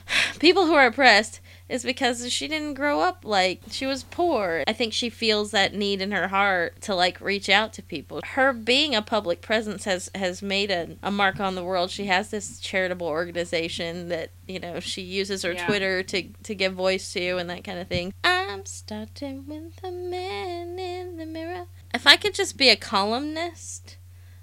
[0.40, 4.64] People who are oppressed is because she didn't grow up like she was poor.
[4.68, 8.22] I think she feels that need in her heart to like reach out to people.
[8.24, 11.92] Her being a public presence has has made a, a mark on the world.
[11.92, 15.68] She has this charitable organization that you know she uses her Yeah.
[15.68, 18.14] Twitter to to give voice to and that kind of thing.
[18.24, 21.66] I'm starting with the man in the mirror.
[21.94, 23.98] If I could just be a columnist,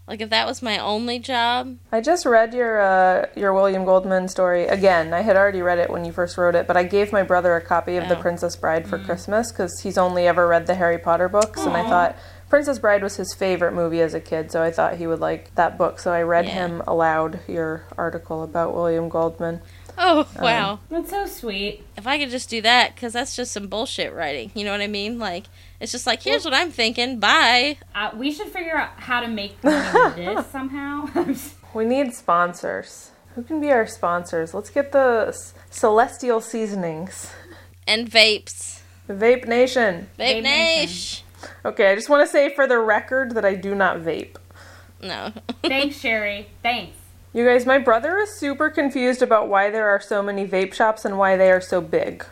[0.09, 4.29] like if that was my only job, I just read your uh, your William Goldman
[4.29, 5.13] story again.
[5.15, 7.55] I had already read it when you first wrote it, but I gave my brother
[7.57, 8.21] a copy of The Oh.
[8.23, 11.89] Princess Bride for Christmas because he's only ever read the Harry Potter books, and I
[11.89, 12.17] thought
[12.49, 15.55] Princess Bride was his favorite movie as a kid, so I thought he would like
[15.57, 15.99] that book.
[15.99, 16.53] So I read Yeah.
[16.67, 19.61] him aloud your article about William Goldman.
[19.99, 20.79] Oh, wow.
[20.91, 21.83] That's so sweet.
[21.97, 24.51] if I could just do that, because that's just some bullshit writing.
[24.55, 25.19] You know what I mean?
[25.19, 25.47] Like,
[25.81, 27.19] it's just like, here's what I'm thinking.
[27.19, 27.79] Bye.
[27.95, 31.09] Uh, we should figure out how to make money with this somehow.
[31.75, 33.11] We need sponsors.
[33.35, 34.55] Who can be our sponsors?
[34.55, 37.31] Let's get the S- Celestial Seasonings.
[37.87, 38.81] And vapes.
[39.11, 40.09] Vape Nation.
[40.19, 41.26] Vape Vape Nation.
[41.65, 44.37] Okay, I just want to say for the record that I do not vape.
[45.03, 45.33] No.
[45.63, 46.49] Thanks, Sherry.
[46.63, 46.97] Thanks.
[47.33, 51.05] You guys, my brother is super confused about why there are so many vape shops
[51.05, 52.25] and why they are so big.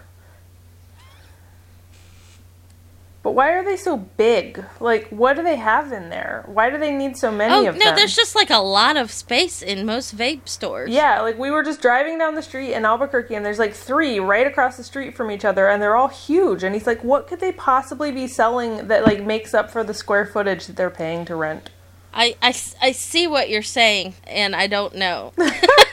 [3.24, 4.62] But why are they so big?
[4.80, 6.44] Like, what do they have in there?
[6.46, 7.96] Why do they need so many oh, of no, them?
[7.96, 10.90] there's just like a lot of space in most vape stores.
[10.90, 14.20] Yeah, like we were just driving down the street in Albuquerque and there's like three
[14.20, 16.62] right across the street from each other and they're all huge.
[16.62, 19.94] And he's like, what could they possibly be selling that like makes up for the
[19.94, 21.70] square footage that they're paying to rent?
[22.12, 25.32] I, I, I see what you're saying, and I don't know.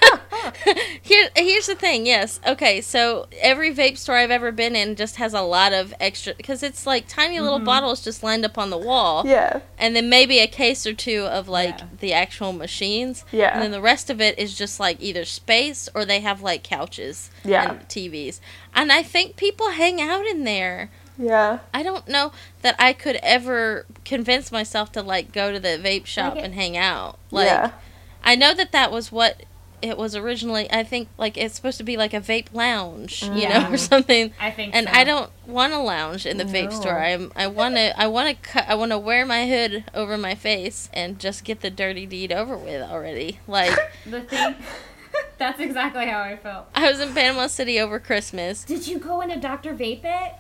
[1.02, 2.06] Here, here's the thing.
[2.06, 2.40] Yes.
[2.46, 2.82] Okay.
[2.82, 6.64] So every vape store I've ever been in just has a lot of extra because
[6.64, 7.66] it's like tiny little mm-hmm.
[7.66, 9.62] bottles just lined up on the wall, Yeah.
[9.78, 11.86] and then maybe a case or two of like Yeah.
[12.00, 13.26] the actual machines.
[13.32, 13.54] Yeah.
[13.54, 16.64] And then the rest of it is just like either space or they have like
[16.64, 17.72] couches Yeah.
[17.72, 18.40] and TVs.
[18.74, 20.90] And I think people hang out in there.
[21.18, 21.60] Yeah.
[21.74, 26.06] I don't know that I could ever convince myself to like go to the vape
[26.06, 27.20] shop it- and hang out.
[27.30, 27.72] Like yeah.
[28.24, 29.44] I know that that was what
[29.82, 30.72] it was originally.
[30.72, 33.50] I think like it's supposed to be like a vape lounge, you mm.
[33.50, 34.34] know, or something.
[34.40, 34.94] I think And so.
[34.94, 37.00] I don't want to lounge in the vape store.
[37.00, 40.18] I'm I want to I want to cut I want to wear my hood over
[40.18, 43.40] my face and just get the dirty deed over with already.
[43.48, 44.56] Like The thing.
[45.38, 46.68] That's exactly how I felt.
[46.76, 48.64] I was in Panama City over Christmas.
[48.64, 49.74] Did you go into Dr.
[49.74, 50.34] Vape It?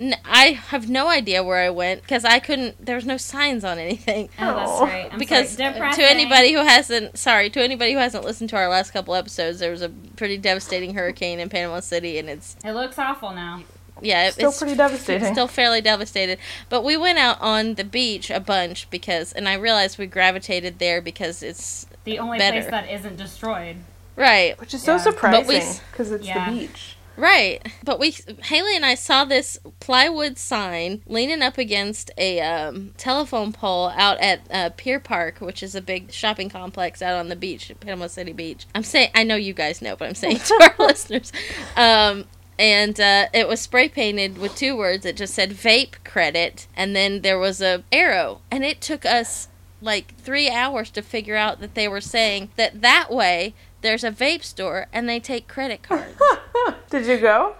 [0.00, 2.84] N- I have no idea where I went because I couldn't.
[2.84, 4.30] There was no signs on anything.
[4.38, 4.86] Oh, that's Oh.
[4.86, 5.08] right.
[5.12, 5.74] I'm because sorry.
[5.78, 9.14] uh, to anybody who hasn't, sorry, to anybody who hasn't listened to our last couple
[9.14, 13.32] episodes, there was a pretty devastating hurricane in Panama City, and it's It looks awful
[13.34, 13.62] now.
[14.00, 15.32] yeah, it- Still it's pretty devastating.
[15.34, 16.38] still fairly devastated.
[16.70, 20.78] But we went out on the beach a bunch because, and I realized we gravitated
[20.78, 22.60] there because it's The only Better.
[22.62, 23.76] place that isn't destroyed.
[24.16, 26.48] right, Which is so surprising But we s- because it's Yeah.
[26.50, 26.96] the beach.
[27.16, 27.66] Right.
[27.84, 33.52] But we, Haley and I saw this plywood sign leaning up against a um, telephone
[33.52, 37.36] pole out at uh, Pier Park, which is a big shopping complex out on the
[37.36, 38.66] beach, Panama City Beach.
[38.74, 41.32] I'm saying, I know you guys know, but I'm saying to our listeners.
[41.76, 42.26] Um,
[42.58, 45.06] and uh, it was spray painted with two words.
[45.06, 49.48] It just said vape credit, and then there was a arrow, and it took us
[49.80, 54.10] like three hours to figure out that they were saying that that way there's a
[54.10, 56.20] vape store and they take credit cards.
[56.90, 57.54] Did you go?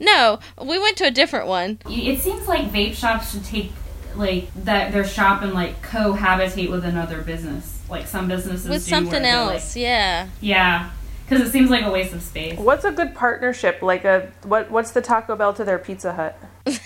[0.00, 1.78] no, we went to a different one.
[1.86, 3.70] It seems like vape shops should take
[4.16, 7.80] like that their shop and like cohabitate with another business.
[7.88, 10.28] Like some businesses with do something where they're, like- else, yeah.
[10.40, 10.90] yeah,
[11.28, 12.58] because it seems like a waste of space.
[12.58, 13.80] What's a good partnership?
[13.82, 14.70] Like a what?
[14.70, 16.38] What's the Taco Bell to their Pizza Hut?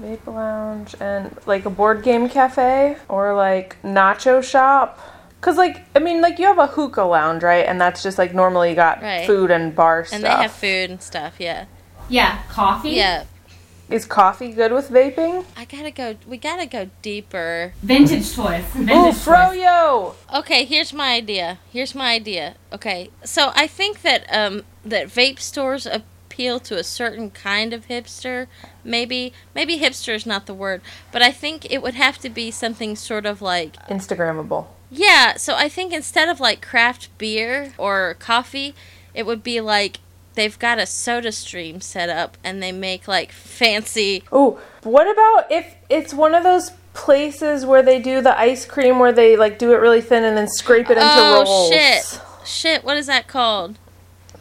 [0.00, 5.00] Vape lounge and like a board game cafe or like nacho shop.
[5.40, 8.34] Cause like I mean like you have a hookah lounge right, and that's just like
[8.34, 9.26] normally you got Right.
[9.26, 10.16] food and bar stuff.
[10.16, 11.66] And they have food and stuff, yeah.
[12.08, 12.90] Yeah, coffee.
[12.90, 13.24] Yeah.
[13.88, 15.44] Is coffee good with vaping?
[15.56, 17.72] I gotta go, we gotta go deeper.
[17.82, 18.64] Vintage toys.
[18.72, 19.24] Vintage Ooh, toys.
[19.24, 20.14] froyo!
[20.34, 21.58] Okay, here's my idea.
[21.72, 22.56] Here's my idea.
[22.72, 27.86] Okay, so I think that um that vape stores appeal to a certain kind of
[27.86, 28.48] hipster.
[28.82, 30.80] Maybe maybe hipster is not the word,
[31.12, 34.66] but I think it would have to be something sort of like Instagrammable.
[34.90, 35.36] Yeah.
[35.36, 38.74] So I think instead of like craft beer or coffee,
[39.14, 39.98] it would be like
[40.34, 45.50] they've got a soda stream set up and they make like fancy Oh, what about
[45.50, 49.58] if it's one of those places where they do the ice cream where they like
[49.58, 51.68] do it really thin and then scrape it into oh rolls?
[51.70, 53.78] shit shit what is that called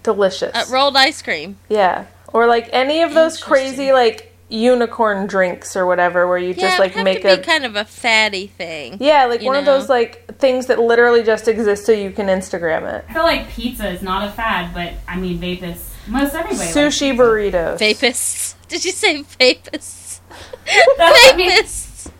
[0.04, 0.54] Delicious.
[0.54, 2.06] uh, rolled ice cream yeah.
[2.34, 6.78] Or like any of those crazy like unicorn drinks or whatever where you yeah just
[6.78, 9.48] it like would have make to a kind of a fatty thing Yeah, like you
[9.48, 13.06] one of those like things that literally just exist so you can Instagram it.
[13.10, 16.58] I feel like pizza is not a fad, but I mean vape is most everybody.
[16.60, 17.24] likes Sushi pizza.
[17.24, 17.80] burritos.
[17.80, 20.20] vapists did you say vapists
[20.98, 22.12] That's- vapists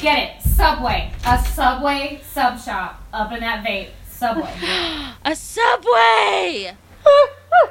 [0.00, 0.42] Get it?
[0.42, 1.12] Subway.
[1.26, 3.88] A Subway sub shop up in that vape.
[4.08, 4.50] Subway.
[5.24, 6.72] a subway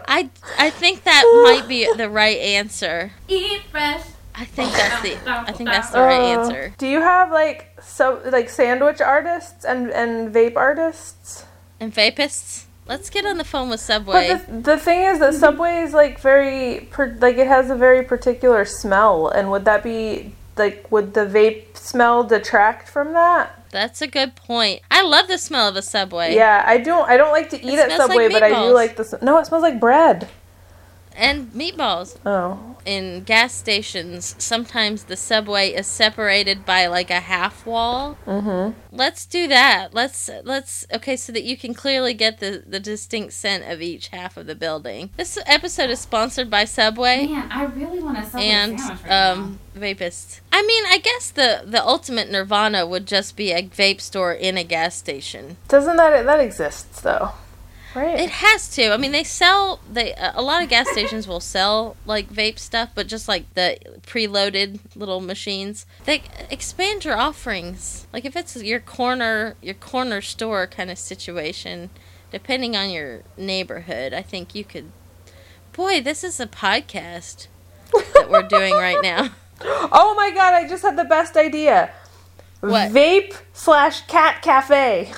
[0.08, 4.04] i i think that might be the right answer Eat fresh.
[4.36, 7.78] i think that's the i think that's the right Uh, answer Do you have like
[7.82, 11.46] so like sandwich artists and and vape artists?
[11.80, 15.34] and vapists let's get on the phone with subway But the, the thing is that
[15.34, 19.84] Subway is like very per, like it has a very particular smell, and would that
[19.84, 23.57] be like would the vape smell detract from that?
[23.72, 24.82] That's a good point.
[24.90, 26.36] I love the smell of a Subway.
[26.36, 27.10] Yeah, I don't.
[27.10, 29.20] I don't like to eat It at smells like Subway, but I do like the.
[29.22, 30.28] No, it smells like bread.
[31.18, 32.18] And meatballs.
[32.26, 38.18] Oh, In gas stations, sometimes the subway is separated by like a half wall.
[38.26, 38.80] mm-hmm.
[38.96, 39.94] Let's do that.
[39.94, 44.10] Let's let's okay so that you can clearly get the the distinct scent of each
[44.10, 45.10] half of the building.
[45.18, 49.32] This episode is sponsored by Subway Man, I really want a Subway and sandwich right
[49.32, 50.40] um vapists.
[50.52, 54.58] I mean, I guess the the ultimate nirvana would just be a vape store in
[54.58, 55.58] a gas station.
[55.68, 57.32] Doesn't that that exists though?
[57.98, 58.20] Right.
[58.20, 58.94] It has to.
[58.94, 62.92] I mean, they sell they a lot of gas stations will sell like vape stuff,
[62.94, 65.88] but just like the preloaded little machines.
[66.06, 68.06] They expand your offerings.
[68.14, 71.90] Like if it's your corner your corner store kind of situation,
[72.30, 74.92] depending on your neighborhood, I think you could.
[75.74, 77.48] Boy, this is a podcast
[78.14, 79.30] that we're doing right now.
[79.62, 80.54] oh my god!
[80.54, 81.92] I just had the best idea.
[82.60, 82.92] What?
[82.92, 85.12] Vape slash cat cafe.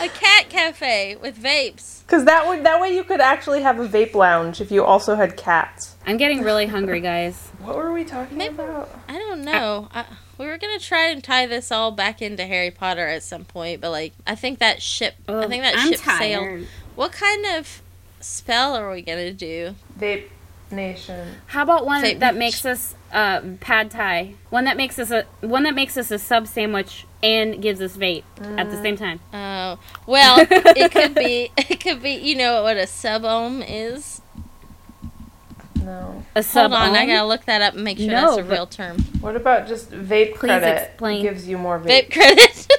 [0.00, 2.02] A cat cafe with vapes.
[2.06, 5.14] Because that would that way you could actually have a vape lounge if you also
[5.14, 5.94] had cats.
[6.06, 7.48] I'm getting really hungry, guys.
[7.62, 8.88] What were we talking Maybe- about?
[9.08, 9.88] I don't know.
[9.92, 10.06] I,
[10.38, 13.80] we were gonna try and tie this all back into Harry Potter at some point,
[13.82, 15.14] but like I think that ship.
[15.28, 16.44] I think that I'm ship sailed.
[16.44, 16.66] tired.
[16.96, 17.82] What kind of
[18.20, 19.74] spell are we gonna do?
[19.98, 20.28] Vape
[20.72, 21.28] Nation.
[21.46, 24.34] How about one Say- that makes us uh, pad thai?
[24.50, 27.96] One that makes us a one that makes us a sub sandwich and gives us
[27.96, 28.24] vape
[28.58, 29.20] at the same time.
[29.32, 31.50] Oh, well, it could be.
[31.56, 32.12] It could be.
[32.12, 34.20] You know what a sub ohm is?
[35.82, 36.24] No.
[36.34, 36.70] A sub.
[36.72, 38.98] Hold on, I gotta look that up and make sure No, that's a real term.
[39.20, 40.90] What about just vape credit?
[40.90, 41.22] explain.
[41.22, 42.10] Gives you more vape.
[42.10, 42.66] Vape credit.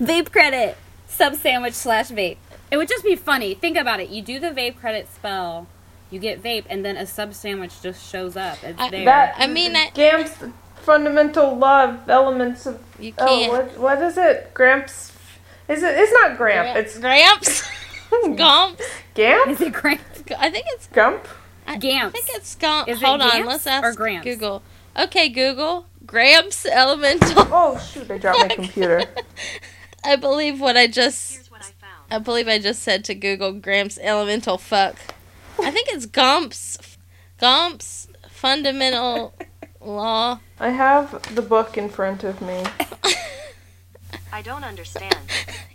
[0.00, 0.76] vape credit
[1.06, 2.36] sub sandwich slash vape.
[2.74, 3.54] It would just be funny.
[3.54, 4.08] Think about it.
[4.08, 5.68] You do the vape credit spell,
[6.10, 8.58] you get vape, and then a sub sandwich just shows up.
[8.64, 9.04] It's I- there.
[9.04, 10.34] That I mean, I- Gamp's
[10.78, 13.52] fundamental love elements of You oh can't.
[13.52, 14.52] what what is it?
[14.54, 15.12] Gramps
[15.68, 17.62] is it it's not Gramp, it's Gramps.
[18.36, 18.80] Gump.
[19.14, 19.50] Gamp?
[19.50, 20.00] Is it Gramp?
[20.36, 20.88] I think it's.
[20.88, 21.26] Gump?
[21.68, 22.12] I Gamps.
[22.18, 22.88] think it's Gump.
[22.88, 24.24] Is it Hold on, let's or ask Gramps?
[24.24, 24.62] Google.
[24.98, 25.86] Okay, Google.
[26.04, 27.46] Gramps Elemental.
[27.52, 29.04] Oh shoot, I dropped my computer.
[30.04, 31.43] I believe what I just.
[32.08, 34.96] Here's what I believe I just said to Google Gramps Elemental Fuck.
[35.58, 36.98] I think it's Gumps.
[37.38, 39.34] Gumps Fundamental
[39.80, 40.40] Law.
[40.58, 42.64] I have the book in front of me.
[44.32, 45.16] I don't understand.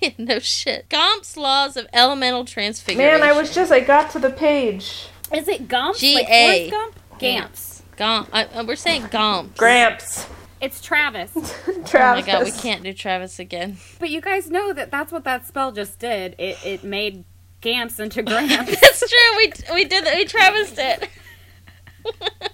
[0.01, 0.87] Yeah, no shit.
[0.87, 3.19] Gumps Laws of Elemental Transfiguration.
[3.19, 5.09] Man, I was just I got to the page.
[5.33, 5.97] Is it Gump?
[5.97, 6.15] G-A.
[6.15, 7.19] Like Forrest Gump?
[7.19, 7.83] Gamps.
[7.97, 8.29] Gump.
[8.31, 9.59] I, uh, uh, we're saying Gumps.
[9.59, 10.25] Gramps.
[10.61, 11.31] It's Travis.
[11.33, 11.55] Travis.
[11.93, 13.77] Oh my god, we can't do Travis again.
[13.99, 16.35] but you guys know that that's what that spell just did.
[16.37, 17.23] It it made
[17.61, 18.79] Gamps into Gramps.
[18.81, 19.37] That's true.
[19.37, 20.15] We we did that.
[20.15, 21.09] We Travised it.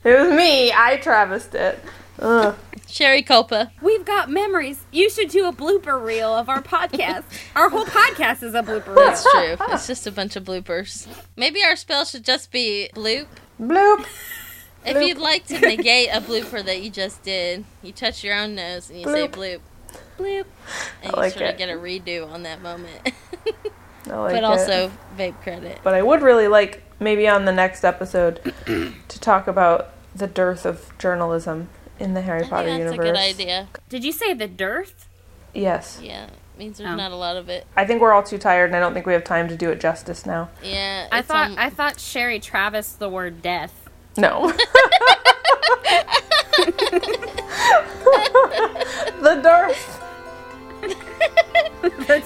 [0.04, 0.72] It was me.
[0.74, 1.80] I Travised it.
[2.20, 2.56] Ugh.
[2.88, 3.72] Sherry Culpa.
[3.82, 4.84] We've got memories.
[4.92, 7.24] You should do a blooper reel of our podcast.
[7.56, 8.96] our whole podcast is a blooper reel.
[8.96, 9.58] That's true.
[9.74, 11.08] It's just a bunch of bloopers.
[11.36, 13.28] Maybe our spell should just be bloop.
[13.60, 14.06] Bloop.
[14.86, 15.08] If Bloop.
[15.08, 18.90] you'd like to negate a blooper that you just did, you touch your own nose
[18.90, 19.60] and you say bloop.
[20.18, 20.46] Bloop.
[21.04, 21.52] And I you like sort it.
[21.54, 23.02] of get a redo on that moment.
[24.08, 24.44] I like but it.
[24.44, 25.80] also vape credit.
[25.84, 30.66] But I would really like maybe on the next episode to talk about the dearth
[30.66, 31.70] of journalism
[32.00, 33.00] in the Harry I think Potter that's universe.
[33.00, 33.68] a good idea.
[33.90, 35.08] Did you say the dearth?
[35.54, 36.00] Yes.
[36.04, 36.28] Yeah.
[36.58, 36.96] Means there's Oh.
[36.96, 37.66] not a lot of it.
[37.76, 39.72] I think we're all too tired and I don't think we have time to do
[39.72, 40.50] it justice now.
[40.64, 41.08] Yeah.
[41.12, 43.85] I thought on- I thought Sherry Travis the word death.
[44.18, 44.52] No.
[49.22, 50.02] the dearth.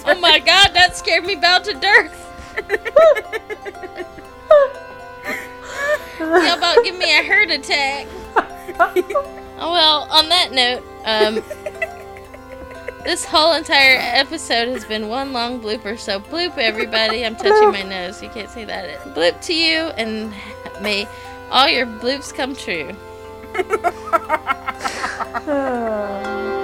[0.06, 2.26] oh my god, that scared me about to dearth.
[6.18, 8.08] How about give me a heart attack?
[9.62, 11.44] Oh well, on that note, um,
[13.04, 16.00] this whole entire episode has been one long blooper.
[16.00, 17.26] So bloop, everybody!
[17.26, 18.24] I'm touching my nose.
[18.24, 19.02] You can't see that.
[19.14, 20.34] Bloop to you, and
[20.82, 21.10] may
[21.52, 22.96] all your bloobs come true.